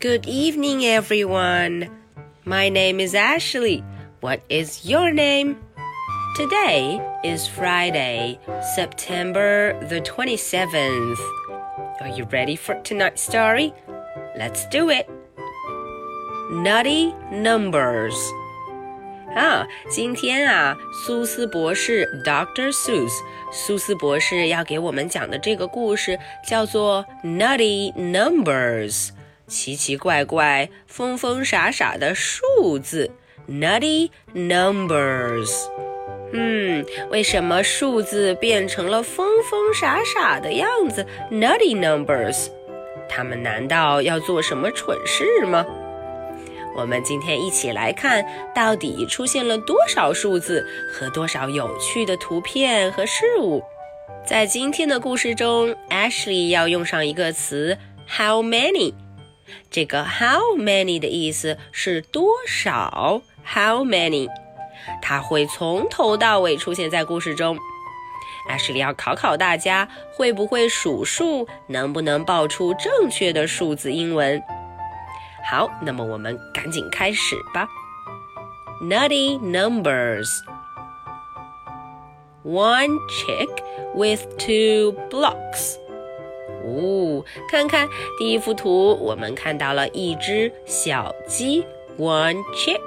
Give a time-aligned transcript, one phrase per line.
[0.00, 1.90] Good evening, everyone.
[2.44, 3.84] My name is Ashley.
[4.20, 5.56] What is your name?
[6.36, 8.38] Today is Friday,
[8.74, 11.18] September the 27th.
[12.00, 13.72] Are you ready for tonight's story?
[14.36, 15.08] Let's do it.
[16.50, 18.16] Nutty Numbers.
[19.34, 22.70] 啊，今天啊，苏斯博士 Dr.
[22.72, 23.12] Seuss
[23.52, 29.10] 苏斯博士要给我们讲的这个故事叫做《Nutty Numbers》，
[29.51, 33.11] 奇奇怪怪、疯疯傻傻的数字。
[33.49, 35.51] Nutty Numbers。
[36.31, 42.47] 嗯，为什么数字变成了疯疯傻傻的样子？Nutty Numbers。
[43.09, 45.65] 他们难道要做什么蠢事吗？
[46.77, 53.61] 我们今天一起来看，到底出现了多少数字和多少有趣的图片和事物。
[54.25, 57.77] 在今天的故事中，Ashley 要用上一个词
[58.07, 58.93] “how many”。
[59.69, 64.29] 这个 “how many” 的意思是多少？How many？
[65.01, 67.57] 它会从头到尾出现在故事中。
[68.49, 71.47] Ashley 要考考大家，会不会数数？
[71.67, 74.41] 能不能报出正确的数字英文？
[75.49, 77.67] 好，那么我们赶紧开始吧。
[78.81, 80.27] Nutty numbers.
[82.43, 83.49] One chick
[83.93, 85.80] with two blocks.
[86.71, 91.65] 哦，看看第一幅图，我们看到了一只小鸡
[91.97, 92.79] ，one chick，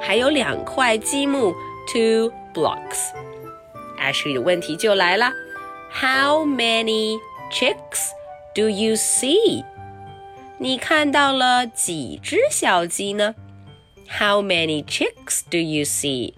[0.00, 1.54] 还有两块积木
[1.92, 3.10] ，two blocks。
[4.00, 5.32] Ashley 问题就来了
[5.92, 7.18] ，How many
[7.52, 8.08] chicks
[8.54, 9.64] do you see？
[10.58, 13.34] 你看到了几只小鸡呢
[14.08, 16.32] ？How many chicks do you see？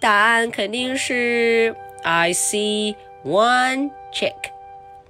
[0.00, 4.51] 答案肯定是 I see one chick.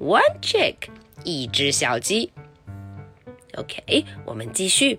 [0.03, 0.89] One chick，
[1.23, 2.33] 一只小鸡。
[3.57, 4.99] OK，我们继续。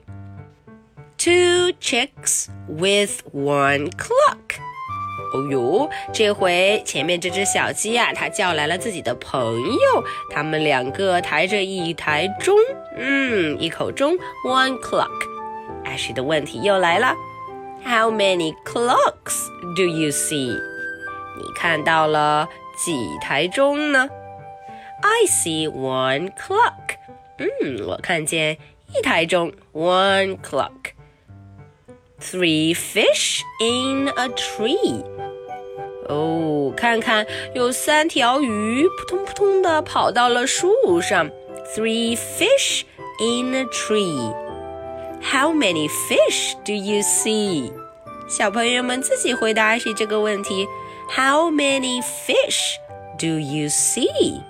[1.18, 4.62] Two chicks with one clock。
[5.34, 12.56] 哦呦，这回前面这只小鸡啊，它叫来了自己的朋友，他们两个抬着一台钟，
[12.96, 14.16] 嗯，一口钟
[14.46, 15.12] ，one clock。
[15.84, 17.14] Ashley 的问题又来了
[17.84, 20.58] ，How many clocks do you see？
[21.36, 22.48] 你看到了
[22.78, 24.08] 几台钟呢
[25.03, 26.97] ？I see one clock。
[27.39, 28.59] 嗯，我看见
[28.95, 35.05] 一台钟，one clock。Three fish in a tree。
[36.09, 41.31] 哦，看看，有三条鱼扑通扑通的跑到了树上。
[41.77, 42.85] Three fish
[43.21, 44.35] in a tree.
[45.21, 47.71] How many fish do you see?
[48.29, 50.67] 小朋友们自己回答是这个问题。
[51.15, 52.77] How many fish
[53.19, 54.41] do you see?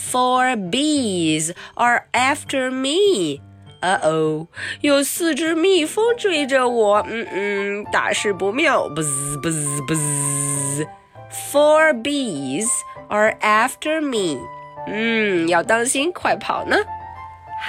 [0.00, 3.40] Four bees are after me.
[3.80, 4.48] 呃哦，
[4.80, 8.88] 有四只蜜蜂追着我，嗯嗯，大事不妙！
[8.88, 12.66] buzz buzz buzz。Four bees
[13.08, 14.38] are after me。
[14.86, 16.76] 嗯，要当心，快跑呢！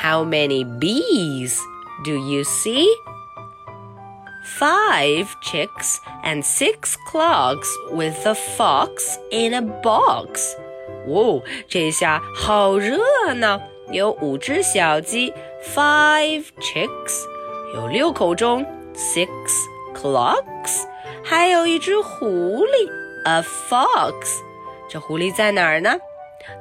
[0.01, 1.57] How many bees
[2.05, 2.87] do you see?
[4.59, 10.55] Five chicks and six clogs with a fox in a box。
[11.08, 12.98] 哦，这下好热
[13.34, 13.60] 闹！
[13.90, 15.32] 有五只小鸡
[15.74, 17.24] ，five chicks，
[17.74, 18.64] 有六口钟
[18.94, 19.28] ，six
[19.94, 20.84] clocks，
[21.22, 22.90] 还有一只狐狸
[23.24, 24.40] ，a fox。
[24.88, 25.94] 这狐狸在哪儿呢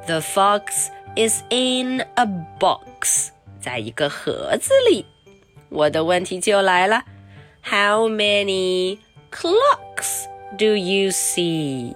[0.07, 2.25] ？The fox is in a
[2.59, 3.30] box，
[3.62, 5.06] 在一个盒子里。
[5.69, 7.03] 我的问题就来了
[7.63, 8.97] ，How many
[9.31, 10.25] clocks
[10.57, 11.94] do you see?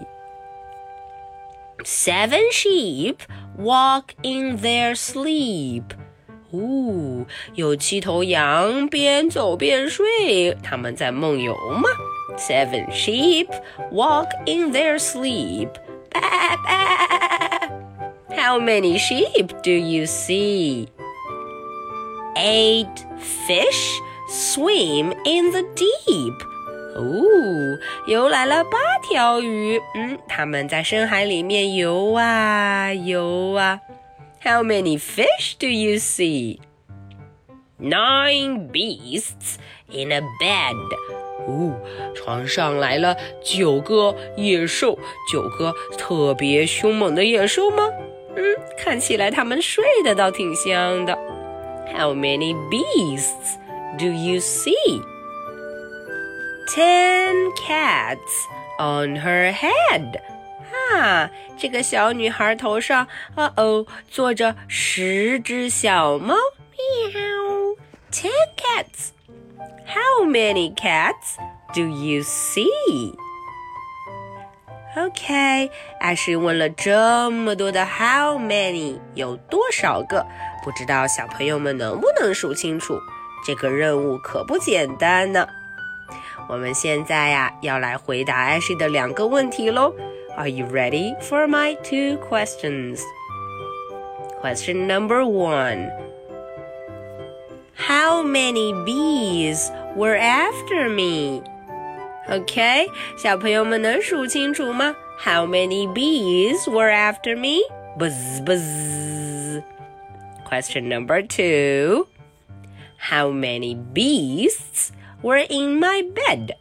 [1.84, 3.22] Seven sheep
[3.56, 5.84] walk in their sleep.
[6.52, 11.88] 哦，有七头羊边走边睡，他们在梦游吗？
[12.36, 13.48] Seven sheep
[13.92, 15.68] walk in their sleep.
[16.10, 17.70] Bah, bah.
[18.36, 20.88] How many sheep do you see?
[22.36, 23.06] Eight
[23.46, 26.34] fish swim in the deep.
[26.95, 27.77] 哦，
[28.07, 33.79] 游来了八条鱼，嗯，它们在深海里面游啊游啊。
[34.41, 36.59] How many fish do you see?
[37.77, 39.57] Nine beasts
[39.91, 40.75] in a bed.
[41.47, 41.73] 哦，
[42.15, 44.97] 床上来了九个野兽，
[45.31, 47.83] 九个特别凶猛的野兽吗？
[48.35, 48.43] 嗯，
[48.77, 51.13] 看起来它们睡得倒挺香的。
[51.93, 53.57] How many beasts
[53.97, 55.01] do you see?
[56.74, 58.46] Ten cats
[58.78, 60.20] on her head.
[60.92, 63.06] 啊，这个小女孩头上，
[63.36, 66.34] 哦哦，坐着十只小猫。
[66.76, 67.76] Meow.
[68.12, 69.10] Ten cats.
[69.86, 71.36] How many cats
[71.74, 73.14] do you see?
[74.96, 80.26] OK，艾什问了这么多的 How many 有多少个？
[80.64, 82.98] 不知道小朋友们能不能数清楚？
[83.46, 85.48] 这个任务可不简单呢。
[86.48, 89.94] 我们现在呀，要来回答艾希的两个问题喽。
[90.36, 93.00] Are you ready for my two questions?
[94.40, 95.90] Question number one
[97.76, 101.42] How many bees were after me?
[102.28, 102.86] OK，
[103.16, 104.94] 小朋友们能数清楚吗？
[105.18, 107.58] How many bees were after me?
[107.98, 109.62] Buzz buzz.
[110.48, 112.06] Question number two
[113.10, 114.92] How many beasts
[115.22, 116.54] were in my bed?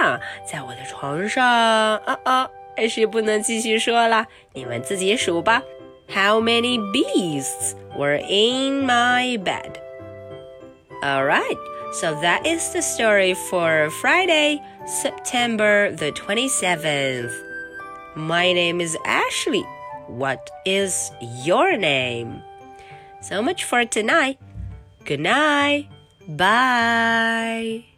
[0.00, 2.50] 啊，在我的床上，啊啊。
[2.78, 5.62] 还是不能继续说了，你们自己数吧。
[6.14, 9.80] How many beasts were in my bed?
[11.02, 11.56] All right,
[11.94, 17.32] so that is the story for Friday, September the 27th.
[18.14, 19.64] My name is Ashley.
[20.06, 21.10] What is
[21.42, 22.42] your name?
[23.22, 24.38] So much for tonight.
[25.06, 25.86] Good night.
[26.37, 27.90] Bye.